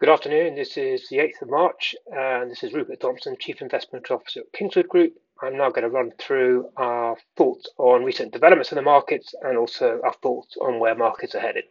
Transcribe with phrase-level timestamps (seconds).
[0.00, 0.54] Good afternoon.
[0.54, 4.52] This is the 8th of March, and this is Rupert Thompson, Chief Investment Officer at
[4.52, 5.14] Kingswood Group.
[5.42, 9.58] I'm now going to run through our thoughts on recent developments in the markets and
[9.58, 11.64] also our thoughts on where markets are headed.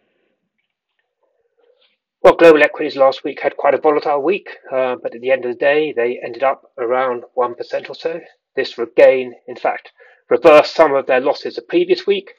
[2.22, 5.46] Well, global equities last week had quite a volatile week, uh, but at the end
[5.46, 8.20] of the day, they ended up around 1% or so.
[8.58, 9.94] This regain, in fact,
[10.30, 12.34] reversed some of their losses the previous week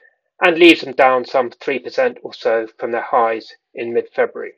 [0.44, 4.52] and leaves them down some 3% or so from their highs in mid February.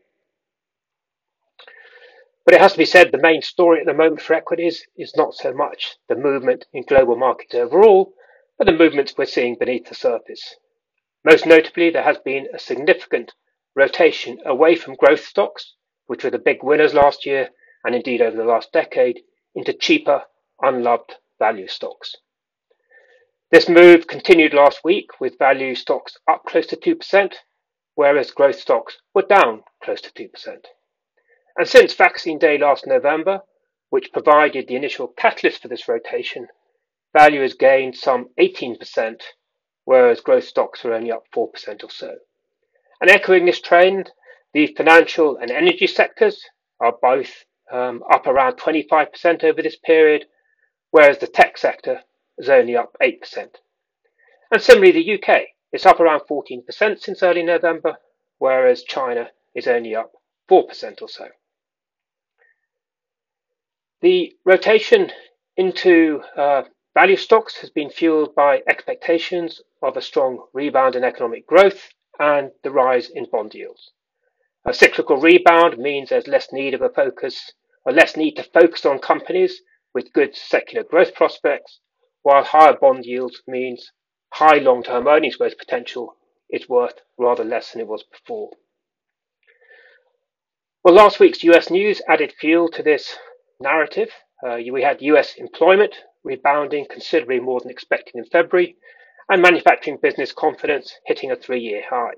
[2.44, 5.16] But it has to be said the main story at the moment for equities is
[5.16, 8.14] not so much the movement in global markets overall,
[8.58, 10.56] but the movements we're seeing beneath the surface.
[11.24, 13.34] Most notably, there has been a significant
[13.76, 15.74] rotation away from growth stocks,
[16.06, 17.50] which were the big winners last year
[17.84, 19.20] and indeed over the last decade,
[19.54, 20.22] into cheaper,
[20.60, 22.16] unloved value stocks.
[23.50, 27.34] This move continued last week with value stocks up close to 2%,
[27.94, 30.66] whereas growth stocks were down close to 2%.
[31.60, 33.42] And since Vaccine Day last November,
[33.90, 36.48] which provided the initial catalyst for this rotation,
[37.12, 39.20] value has gained some 18%,
[39.84, 42.16] whereas growth stocks are only up 4% or so.
[42.98, 44.10] And echoing this trend,
[44.54, 46.42] the financial and energy sectors
[46.80, 50.24] are both um, up around 25% over this period,
[50.92, 52.00] whereas the tech sector
[52.38, 53.20] is only up 8%.
[54.50, 55.42] And similarly, the UK
[55.74, 56.64] is up around 14%
[56.98, 57.98] since early November,
[58.38, 60.12] whereas China is only up
[60.48, 61.28] 4% or so.
[64.02, 65.12] The rotation
[65.56, 66.62] into uh,
[66.94, 72.50] value stocks has been fueled by expectations of a strong rebound in economic growth and
[72.62, 73.92] the rise in bond yields.
[74.64, 77.52] A cyclical rebound means there's less need of a focus
[77.84, 79.60] or less need to focus on companies
[79.94, 81.80] with good secular growth prospects,
[82.22, 83.92] while higher bond yields means
[84.32, 86.16] high long-term earnings growth potential
[86.50, 88.50] is worth rather less than it was before.
[90.84, 93.16] Well, last week's US news added fuel to this
[93.60, 94.10] narrative.
[94.46, 95.94] Uh, we had US employment
[96.24, 98.76] rebounding considerably more than expected in February,
[99.28, 102.14] and manufacturing business confidence hitting a three year high.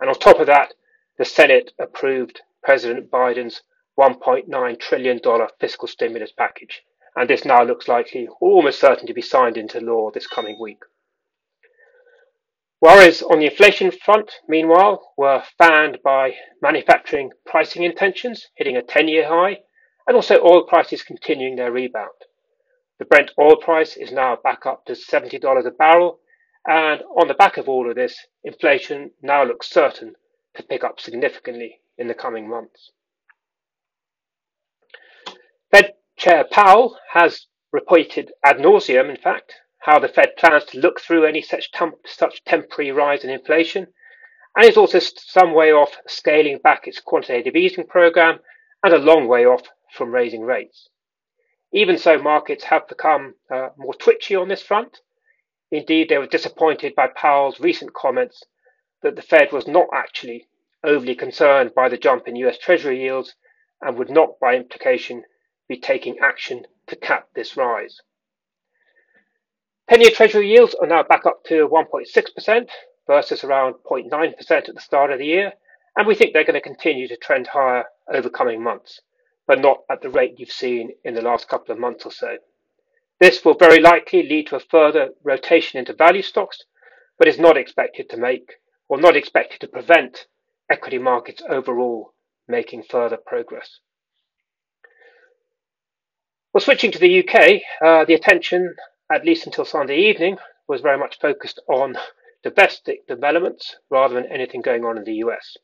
[0.00, 0.74] And on top of that,
[1.18, 3.62] the Senate approved President Biden's
[3.98, 5.20] $1.9 trillion
[5.60, 6.82] fiscal stimulus package.
[7.16, 10.82] And this now looks likely, almost certain to be signed into law this coming week.
[12.80, 19.08] Worries on the inflation front, meanwhile, were fanned by manufacturing pricing intentions hitting a 10
[19.08, 19.58] year high
[20.06, 22.10] and also oil prices continuing their rebound.
[22.98, 26.20] The Brent oil price is now back up to $70 a barrel,
[26.66, 30.14] and on the back of all of this, inflation now looks certain
[30.54, 32.90] to pick up significantly in the coming months.
[35.70, 41.00] Fed Chair Powell has reported ad nauseum, in fact, how the Fed plans to look
[41.00, 41.70] through any such,
[42.06, 43.86] such temporary rise in inflation,
[44.54, 48.38] and is also some way off scaling back its quantitative easing program
[48.84, 49.62] and a long way off
[49.92, 50.88] from raising rates.
[51.72, 55.00] Even so, markets have become uh, more twitchy on this front.
[55.70, 58.44] Indeed, they were disappointed by Powell's recent comments
[59.02, 60.48] that the Fed was not actually
[60.84, 63.34] overly concerned by the jump in US Treasury yields
[63.80, 65.24] and would not, by implication,
[65.68, 68.00] be taking action to cap this rise.
[69.88, 72.68] 10 year Treasury yields are now back up to 1.6%
[73.06, 75.52] versus around 0.9% at the start of the year,
[75.96, 79.00] and we think they're going to continue to trend higher over coming months
[79.52, 82.38] but not at the rate you've seen in the last couple of months or so.
[83.20, 86.64] This will very likely lead to a further rotation into value stocks,
[87.18, 88.52] but is not expected to make
[88.88, 90.24] or not expected to prevent
[90.70, 92.14] equity markets overall
[92.48, 93.80] making further progress.
[96.54, 98.74] Well, switching to the UK, uh, the attention,
[99.12, 101.98] at least until Sunday evening, was very much focused on
[102.42, 105.58] domestic developments rather than anything going on in the US.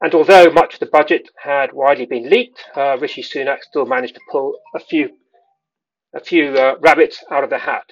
[0.00, 4.14] And although much of the budget had widely been leaked, uh, Rishi Sunak still managed
[4.16, 5.16] to pull a few,
[6.12, 7.90] a few uh, rabbits out of the hat.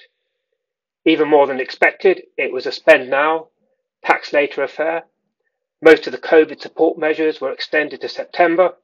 [1.03, 3.47] Even more than expected, it was a spend now,
[4.03, 5.05] tax later affair.
[5.81, 8.75] Most of the COVID support measures were extended to September,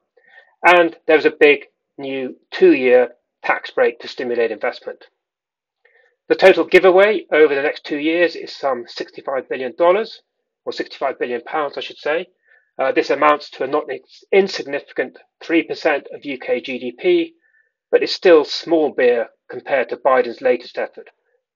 [0.64, 1.66] and there was a big
[1.98, 3.14] new two year
[3.44, 5.06] tax break to stimulate investment.
[6.28, 11.40] The total giveaway over the next two years is some $65 billion, or 65 billion
[11.42, 12.28] pounds, I should say,
[12.82, 13.84] uh, this amounts to a not
[14.32, 15.68] insignificant 3%
[16.12, 17.32] of UK GDP,
[17.92, 21.10] but is still small beer compared to Biden's latest effort,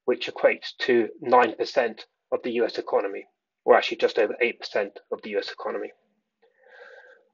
[0.05, 2.00] which equates to 9%
[2.31, 3.25] of the US economy,
[3.64, 4.52] or actually just over 8%
[5.11, 5.90] of the US economy.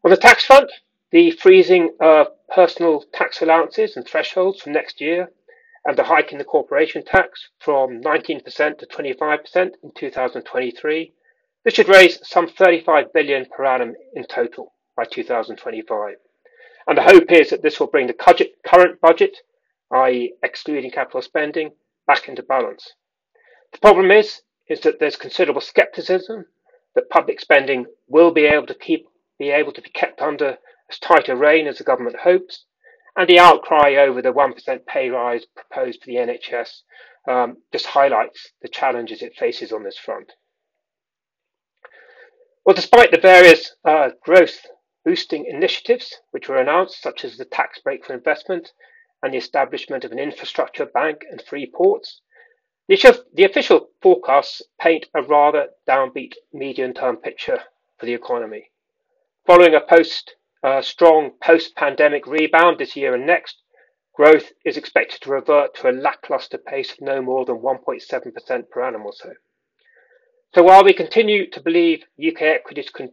[0.04, 0.72] On the tax front,
[1.10, 5.30] the freezing of personal tax allowances and thresholds from next year
[5.84, 11.12] and the hike in the corporation tax from 19% to 25% in 2023
[11.64, 16.17] this should raise some 35 billion per annum in total, by 2025.
[16.87, 19.37] And the hope is that this will bring the current budget,
[19.93, 21.73] i.e., excluding capital spending,
[22.06, 22.94] back into balance.
[23.70, 26.47] The problem is, is that there's considerable skepticism
[26.94, 29.06] that public spending will be able to keep
[29.38, 30.59] be able to be kept under
[30.91, 32.67] as tight a rein as the government hopes,
[33.17, 36.82] and the outcry over the 1% pay rise proposed for the NHS
[37.29, 40.32] um, just highlights the challenges it faces on this front.
[42.64, 44.67] Well, despite the various uh, growth
[45.05, 48.73] boosting initiatives which were announced, such as the tax break for investment
[49.20, 52.20] and the establishment of an infrastructure bank and free ports,
[52.87, 57.64] the, the official forecasts paint a rather downbeat medium term picture
[57.99, 58.70] for the economy.
[59.44, 63.61] Following a post uh, strong post pandemic rebound this year and next,
[64.14, 68.82] growth is expected to revert to a lackluster pace of no more than 1.7% per
[68.82, 69.32] annum or so.
[70.54, 73.10] So while we continue to believe UK equities can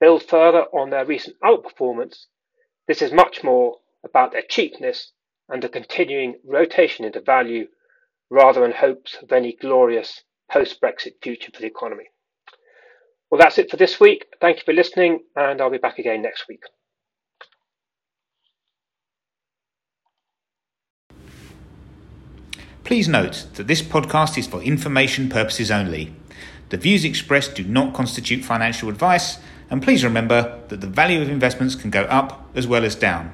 [0.00, 2.24] build further on their recent outperformance,
[2.88, 5.12] this is much more about their cheapness
[5.48, 7.66] and the continuing rotation into value
[8.30, 12.04] rather than hopes of any glorious post Brexit future for the economy.
[13.30, 14.26] Well, that's it for this week.
[14.40, 16.62] Thank you for listening, and I'll be back again next week.
[22.84, 26.12] Please note that this podcast is for information purposes only.
[26.72, 29.36] The views expressed do not constitute financial advice,
[29.68, 33.30] and please remember that the value of investments can go up as well as down.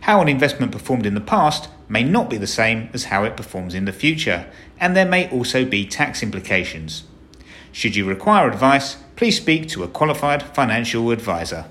[0.00, 3.36] How an investment performed in the past may not be the same as how it
[3.36, 7.04] performs in the future, and there may also be tax implications.
[7.72, 11.66] Should you require advice, please speak to a qualified financial advisor.